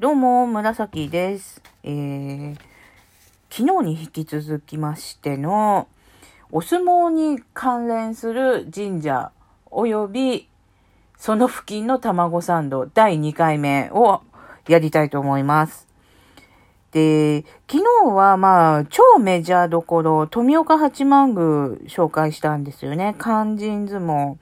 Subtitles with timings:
[0.00, 1.60] どうも、紫です。
[1.82, 2.56] えー、
[3.50, 5.88] 昨日に引き続きましての、
[6.52, 9.32] お相撲に関連する神社
[9.72, 10.48] 及び、
[11.16, 14.22] その付近の卵サンド第2回目を
[14.68, 15.88] やりたいと思います。
[16.92, 21.42] で、昨日はまあ、超メジャーどころ、富岡八幡宮
[21.88, 23.16] 紹介したんですよね。
[23.20, 24.36] 肝心相撲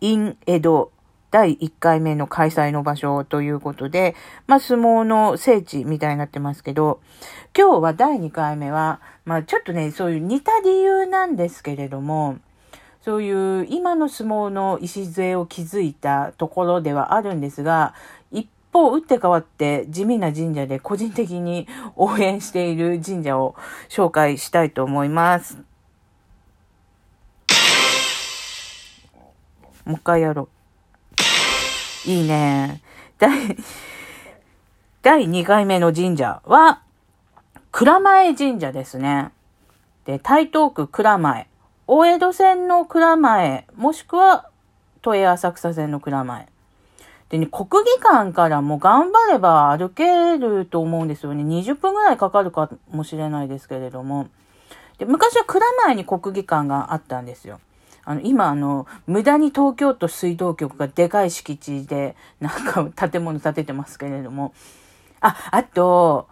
[0.00, 0.90] in 江戸
[1.36, 4.14] 第1回目の開催の場所ということで、
[4.46, 7.02] まあ相撲の聖地みたいになってますけど、
[7.54, 12.38] 今日は第2回目は、まあちょっとね、そういう似た理由なんですけれども、
[13.02, 17.92] そういう今の相撲の礎を築いたところではあるんですが、
[18.32, 23.56] 一方打って変わって地味な神社で個人的に応援している神社を
[23.90, 25.58] 紹介したいと思います。
[29.84, 30.55] もう一回やろう。
[32.06, 32.80] いいね。
[33.18, 33.56] 第、
[35.02, 36.82] 第2回目の神社は、
[37.72, 39.32] 蔵前神社ですね。
[40.04, 41.48] で、台東区蔵前。
[41.88, 44.48] 大江戸線の蔵前、もしくは、
[45.02, 46.48] 都営浅草線の蔵前。
[47.28, 51.42] でね、国技館からも頑張れば歩けると思うんですよね。
[51.42, 54.28] 20分ぐらいかかるかもしれないですけれども。
[54.98, 57.58] で、昔は蔵前に国技館があったんですよ。
[58.06, 64.54] あの、今、あの、無駄に東京都水道局がでかい敷地で、なんか建物建ててますけれども。
[65.20, 66.28] あ、あと、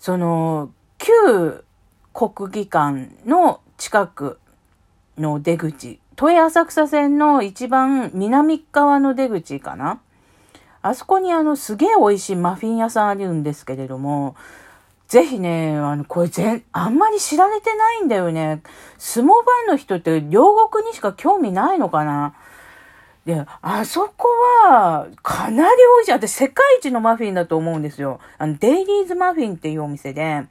[0.00, 1.64] その、旧
[2.12, 4.40] 国技館の近く
[5.16, 10.00] の出口、都営浅草線の一番南側の出口かな
[10.82, 14.34] あそこにあの、すげえ美味しいマフィン屋さんあるんですけれども、
[15.14, 18.62] ぜひね、あの、これ全、あんまり知られてないんだよね。
[18.98, 22.34] 相撲ファンの人って両国にしか興味ないのかな
[23.24, 24.26] で、あそこ
[24.64, 26.12] は、かなり美味しい。
[26.12, 28.18] 私、世界一のマフィンだと思うんですよ。
[28.38, 30.46] あの、デイリーズマフィンっていうお店で、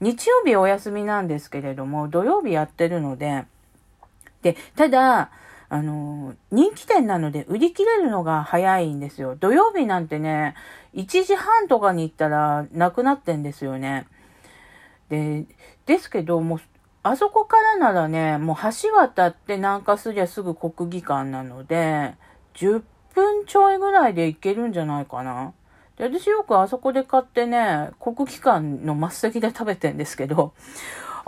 [0.00, 3.44] 日曜日お休みなんですけれども、土曜日やってるので、
[4.42, 5.30] で、ただ、
[5.72, 9.36] あの、人気店なので売り切れるのが早いんですよ。
[9.36, 10.56] 土曜日なんてね、
[10.94, 14.08] 1時半とかに行ったらなくなってんですよね。
[15.10, 15.46] で、
[15.86, 16.60] ですけど、もう、
[17.04, 22.14] あそこからならね、もう橋渡って南下すりゃすぐ国技館なので、
[22.54, 22.82] 10
[23.14, 25.52] 分ちょいぐらいで行けるんじゃないかな。
[25.98, 30.52] で、私よくあそこで買ってね、国技館の末席で食べてんですけど、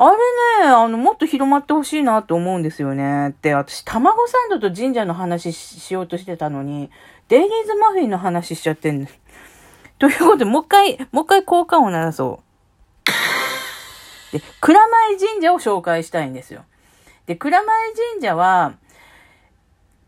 [0.05, 3.29] あれね、あの、もっと広まってほしいなと思うんですよね。
[3.29, 6.91] って、私、卵サンドと神社の話しようとしてたのに、
[7.29, 9.07] デイリーズマフィンの話しちゃってんの。
[10.01, 12.43] ということで、もう一回、もう一回効果音を鳴らそ
[14.33, 14.33] う。
[14.33, 16.65] で、蔵前神社を紹介したいんですよ。
[17.27, 18.73] で、蔵前神社は、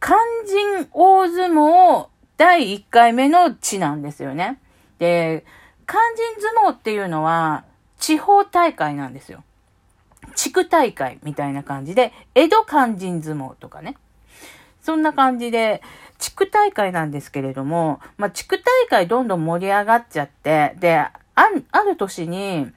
[0.00, 4.60] 肝心大相撲第1回目の地なんですよね。
[4.99, 5.44] で、
[5.87, 7.62] 肝心相撲っていうのは、
[8.00, 9.44] 地方大会なんですよ。
[10.34, 13.97] 地区大会みたいな感じで、江戸肝心相撲とかね。
[14.83, 15.83] そんな感じで、
[16.19, 21.12] 地区大会なんですけれども、まあ、地区大会どんどん盛り上がっちゃって、で、あ
[21.47, 22.71] る、ある年に、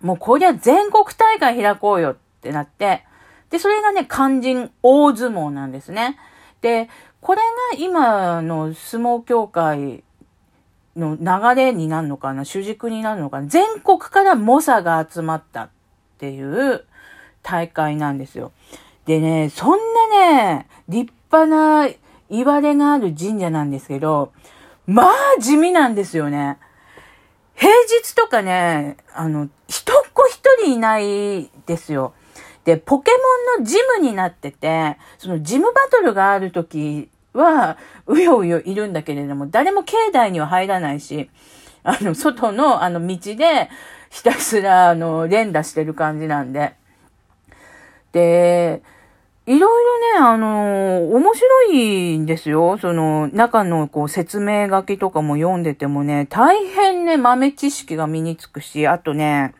[0.00, 3.04] もうこりゃ全国大会開こうよってなって、
[3.50, 6.18] で、それがね、肝心大相撲なんですね。
[6.60, 6.88] で、
[7.20, 7.40] これ
[7.72, 10.04] が今の相撲協会
[10.96, 15.70] の流れになるのかな、主軸になるのかな、全国から猛者が集まったっ
[16.18, 16.84] っていう
[17.44, 18.50] 大会なんですよ。
[19.06, 19.78] でね、そん
[20.10, 21.88] なね、立派な
[22.28, 24.32] 言われがある神社なんですけど、
[24.88, 26.58] まあ地味なんですよね。
[27.54, 32.14] 平日とかね、あの、一っ子一人いないですよ。
[32.64, 33.12] で、ポケ
[33.56, 41.30] モンのジムになってて、そのジムバトルがある時は、うようよいるんだけれども、誰も境内には入らないし、
[41.84, 43.70] あの、外のあの道で、
[44.10, 46.74] ひたすら、あの、連打してる感じなんで。
[48.12, 48.82] で、
[49.46, 52.76] いろいろね、あの、面白いんですよ。
[52.78, 59.54] その、中のこう説明書きとかも読んでてもね、大変ね、豆知識が身につくし、あとね、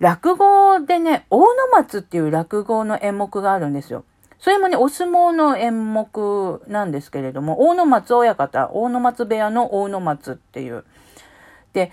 [0.00, 4.04] 落語でね、大野松っていう落語の演目があるんですよ。
[4.40, 10.84] それもね、お相撲の演目なんですけれども、大野松親方、大野松部屋の大野松っていう。
[11.72, 11.92] で、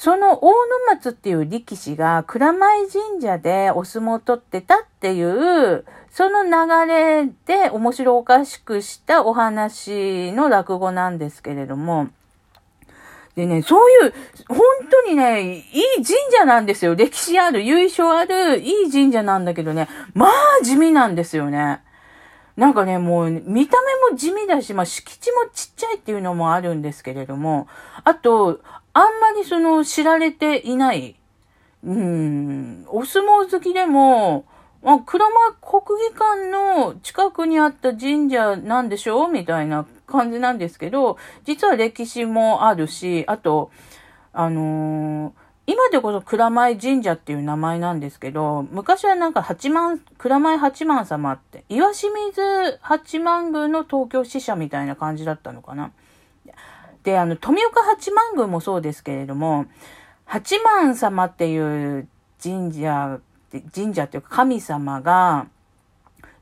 [0.00, 12.10] その大野松っていう力士が蔵前神社でお相撲を取ってたっていう、その流れで面白おかしくしたお話の落語なんですけれども、
[13.34, 14.14] でね、そういう、
[14.46, 15.64] 本当にね、いい
[15.96, 16.94] 神社なんですよ。
[16.94, 20.30] 歴史ある、由緒ある、いい神社なんだけどね、まあ
[20.62, 21.82] 地味なんですよね。
[22.56, 27.68] なんかね、もう、見た目も地味だし、まあ、敷地もちっちゃいっていうのもあるんですけれども、
[28.02, 28.60] あと、
[28.98, 31.14] あんまりその、知られていない、
[31.84, 34.44] うん、お相撲好きでも、
[34.82, 39.28] まあ、鞍馬国技館の近くにあった神社なんでしょう？
[39.28, 43.70] みたいな感じなんですけど、実は歴史もあるし、あと、
[44.32, 45.32] あのー
[45.70, 55.90] 今でこそ蔵前神社っていう名前なんですけど、昔はなんか八幡、蔵前八幡様って、岩清水八幡宮の東京支社みたいな感じだったのかな。
[57.02, 59.66] で、あの、富岡八幡宮もそうですけれども、
[60.24, 62.08] 八幡様っていう
[62.42, 63.20] 神社、
[63.74, 65.46] 神社っていうか神様が、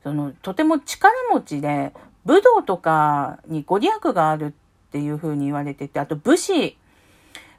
[0.03, 1.93] その、とても力持ちで、
[2.25, 4.51] 武道とかにご利益があるっ
[4.91, 6.77] ていうふうに言われてて、あと武士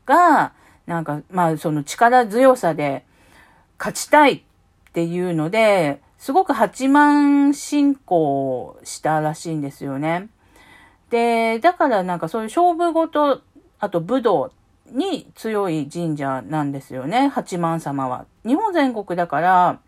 [0.04, 0.52] が、
[0.86, 3.04] なんか、まあ、その力強さで
[3.78, 4.42] 勝ちたいっ
[4.92, 10.28] ていうので、すごく八幡信仰したらしいんですよね。
[11.10, 13.42] で、だからなんかそういう勝負事、
[13.80, 14.52] あと武道
[14.90, 18.26] に強い神社なんですよね、八幡様は。
[18.44, 19.80] 日本全国だから、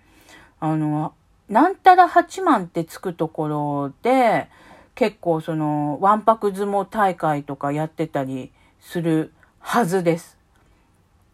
[0.61, 1.15] あの、
[1.49, 4.49] なんたら八幡ってつくところで、
[4.95, 10.39] 結構その、わんぱく相撲大会とかやってたりするはずです。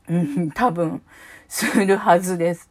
[0.09, 1.03] うん、多分、
[1.49, 2.71] するはずです。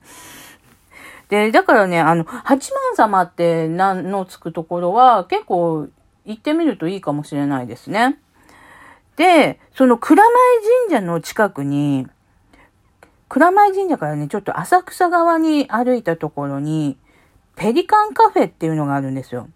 [1.29, 5.89] で、だからね、あの、八幡様って名のつくところは結構
[6.25, 8.19] 行ってみるといいかもしれないですね。
[9.16, 10.31] で、その蔵前
[10.89, 12.07] 神社の近くに、
[13.30, 16.98] 蔵前神社からね、ちょっと浅草側に歩いたところに、
[17.56, 19.48] ペリカンカフェっていうのがあるんですよ。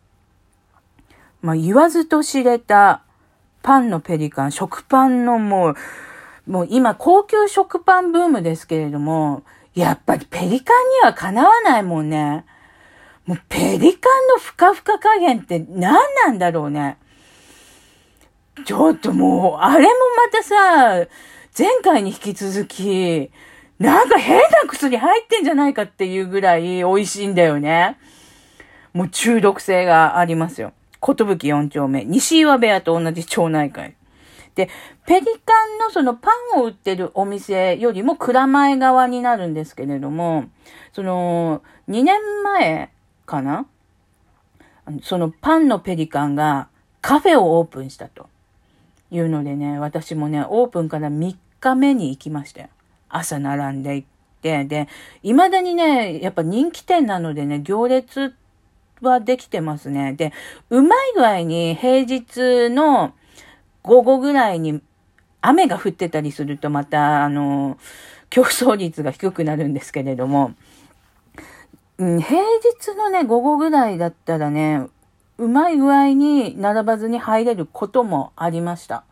[1.41, 3.03] まあ、言わずと知れた
[3.61, 5.75] パンのペリカン、食パンのもう、
[6.51, 9.43] もう今高級食パンブームですけれども、
[9.75, 12.45] やっぱりペリカンにはかなわないもんね。
[13.29, 16.97] もうペリカンのふかふか加減って何なんだろうね。
[18.65, 21.07] ちょっともう、あれもまたさ、
[21.55, 23.29] 前回に引き続き、
[23.77, 27.99] なんか変な薬入ってんじゃないかっていうぐらい美味しいんだよね。
[28.93, 30.73] もう中毒性がありますよ。
[30.99, 32.05] ことぶき4丁目。
[32.05, 33.93] 西岩部屋と同じ町内会。
[34.55, 34.69] で、
[35.05, 35.29] ペリカ
[35.75, 40.45] ンのそのパンを売ってるお店よりも蔵前側になるんですけれども、
[40.93, 42.89] その、2年前
[43.29, 43.67] かな？
[45.03, 46.67] そのパンのペリカンが
[47.01, 48.27] カフェをオープンしたと
[49.11, 52.67] いうのでね、私もね、オープンから3日目に行きましたよ。
[53.07, 54.07] 朝並んで行っ
[54.41, 54.87] て、で、
[55.21, 58.33] 未だにね、やっぱ人気店なのでね、行列
[59.01, 60.13] はできてますね。
[60.13, 60.33] で、
[60.69, 63.13] うまい具合に平日の
[63.83, 64.81] 午後ぐらいに
[65.41, 67.77] 雨が降ってたりするとまた、あの、
[68.29, 70.53] 競争率が低くなるんですけれども、
[71.99, 74.87] うん、平日のね、午後ぐらいだったらね、
[75.37, 79.03] うまい具合に並ばずに入れることもありました。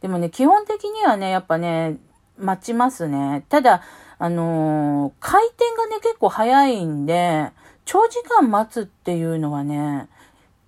[0.00, 1.98] でもね、基本的にはね、やっぱね、
[2.36, 3.44] 待ちますね。
[3.48, 3.82] ただ、
[4.18, 7.52] あのー、回転がね、結構早いんで、
[7.84, 10.08] 長時間待つっていうのはね、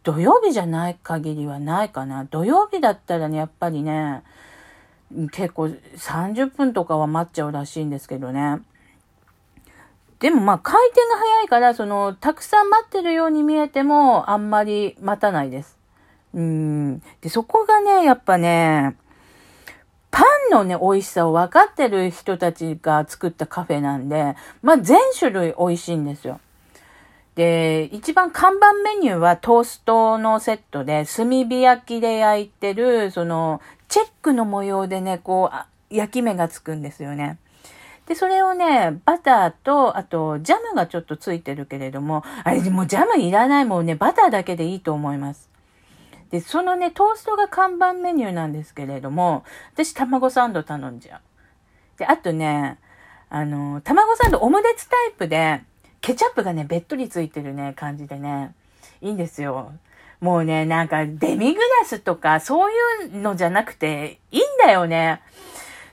[0.05, 2.25] 土曜日じゃない限りはないかな。
[2.25, 4.23] 土曜日だったらね、やっぱりね、
[5.33, 8.61] 結構30分とかは待っちゃうらしいんですけどね。
[10.25, 15.77] でもまあ回転が早いから、その、たくさん待ってるように見えても、あんまり待たないです。
[16.33, 17.03] うん。
[17.21, 18.97] で、そこがね、やっぱね、
[20.11, 26.41] パンのね、美味しさを分かってる人たちが作ったカフェなんで、まあ全種類美味しいんですよ。
[27.35, 37.37] で、一番看板メニューはトーストのセットで、炭火焼きで焼いてる、その、チェックの模様でね、こう、焼き目がつくんですよね。
[38.07, 45.49] で、それをね、バターと、あと、ジャムがちょっとついてるけれども、あれ、もうジャムいらないもんね、バターだけでいいと思います。
[46.31, 51.21] で、そのね、トーストが看板メニューなんですけれども、私、卵サンド頼んじゃう。
[51.99, 52.79] で、あとね、
[53.31, 55.63] あの、卵サンドオムレツタイプで、
[56.01, 58.55] ケチャップがね、べっとりついてるね、感じでね、
[59.01, 59.73] いいんですよ。
[60.21, 65.21] もうね、なんかデミグラスとかそういうのじゃなくていいんだよね。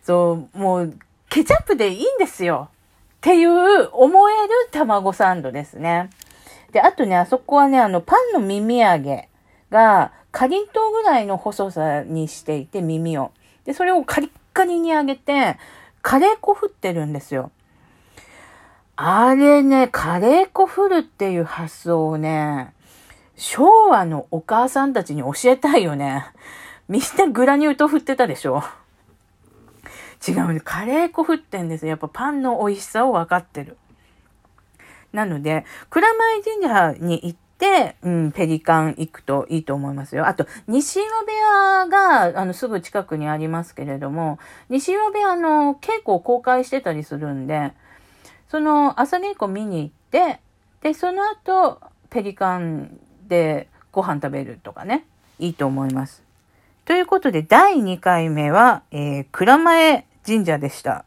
[0.04, 0.94] そう、もう
[1.32, 2.68] ケチャップでいいんですよ。
[2.74, 2.76] っ
[3.22, 6.10] ていう思える卵サンドですね。
[6.74, 9.30] で、あとね、あそこはね、あの、パンの耳揚げ
[9.70, 13.32] が、かりんとうぐらいの細さにしていて、耳を。
[13.64, 15.58] で、それをカリッカリに揚げて、
[16.02, 17.52] カレー粉振ってるんですよ。
[18.98, 22.74] あれね、カレー粉振るっていう発想をね、
[23.38, 26.26] 昭和のお母さんたちに教えたいよね。
[26.90, 28.66] みんなグラニュー糖振ってたでしょ
[30.28, 30.62] 違う。
[30.62, 31.88] カレー粉振ってんです。
[31.88, 33.78] やっぱパンの美味しさを分かってる。
[35.14, 40.26] なので、蔵前神社に行っで、うん、ペリカン行くといいと思いますよ。
[40.26, 47.74] あと、西岩部屋が、あの、すぐ近くにありますけれども、西岩部屋の稽古を公開してたりするんで、
[48.50, 50.40] その朝稽古見に行って、
[50.82, 55.06] で、その後、ペリカンでご飯食べるとかね、
[55.38, 56.24] いいと思います。
[56.86, 61.06] ということで、第2回目は、えー、蔵前神社でした。